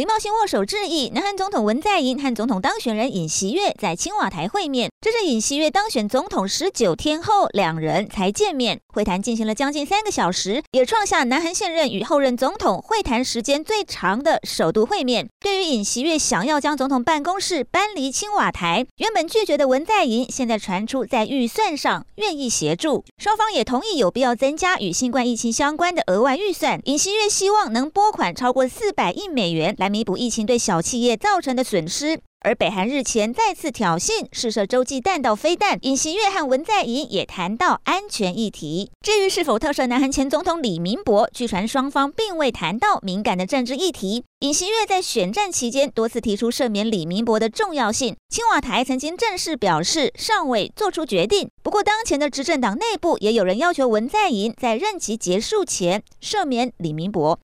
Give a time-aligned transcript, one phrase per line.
[0.00, 4.90] 礼貌性握手致意，南韩总统文在寅和总统当选人尹锡悦在青瓦台会面。
[4.98, 8.80] 这是尹锡悦当选总统十九天后，两人才见面。
[8.92, 15.28] 会谈进行了将近三个小时，也创下南韩现任与后任总统会谈时间最长的首度会面。
[15.38, 26.80] 对于尹锡悦想要将总统办公室搬离青瓦台，原本拒绝的文在寅，现在传出在预算上愿意协助，双方也同意有必要增加与新冠疫情相关的额外预算。
[26.84, 32.20] 尹锡悦希望能拨款超过四百亿美元来弥补疫情对小企业造成的损失。
[32.42, 38.90] 而北韩日前再次挑衅试射洲际弹道飞弹，尹锡悦和文在寅也谈到安全议题。
[39.02, 44.24] 至于是否特赦南韩前总统李明博，据传双方并未谈到敏感的政治议题。
[44.38, 48.16] 尹锡悦在选战期间多次提出赦免李明博的重要性。
[48.30, 51.50] 青瓦台曾经正式表示尚未做出决定。
[51.62, 57.38] 不过，当前的执政党内部也有人要求文在寅在任期结束前赦免李明博。